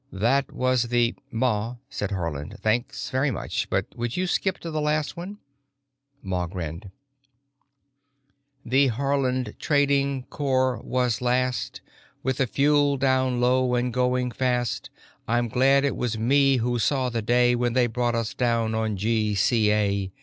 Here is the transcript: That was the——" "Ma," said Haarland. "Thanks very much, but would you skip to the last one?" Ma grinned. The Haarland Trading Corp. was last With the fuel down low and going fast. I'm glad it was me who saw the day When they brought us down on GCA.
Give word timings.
That 0.11 0.51
was 0.51 0.85
the——" 0.87 1.13
"Ma," 1.31 1.75
said 1.87 2.09
Haarland. 2.09 2.59
"Thanks 2.59 3.11
very 3.11 3.29
much, 3.29 3.69
but 3.69 3.85
would 3.95 4.17
you 4.17 4.25
skip 4.25 4.57
to 4.61 4.71
the 4.71 4.81
last 4.81 5.15
one?" 5.15 5.37
Ma 6.23 6.47
grinned. 6.47 6.89
The 8.65 8.87
Haarland 8.87 9.59
Trading 9.59 10.23
Corp. 10.31 10.83
was 10.83 11.21
last 11.21 11.81
With 12.23 12.37
the 12.37 12.47
fuel 12.47 12.97
down 12.97 13.39
low 13.39 13.75
and 13.75 13.93
going 13.93 14.31
fast. 14.31 14.89
I'm 15.27 15.47
glad 15.47 15.85
it 15.85 15.95
was 15.95 16.17
me 16.17 16.57
who 16.57 16.79
saw 16.79 17.09
the 17.09 17.21
day 17.21 17.53
When 17.53 17.73
they 17.73 17.85
brought 17.85 18.15
us 18.15 18.33
down 18.33 18.73
on 18.73 18.97
GCA. 18.97 20.09